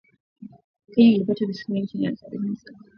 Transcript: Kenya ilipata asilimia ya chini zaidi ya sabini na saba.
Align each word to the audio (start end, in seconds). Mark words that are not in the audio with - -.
Kenya 0.91 1.13
ilipata 1.15 1.45
asilimia 1.49 1.81
ya 1.81 1.87
chini 1.87 2.03
zaidi 2.03 2.03
ya 2.05 2.17
sabini 2.17 2.49
na 2.49 2.55
saba. 2.57 2.79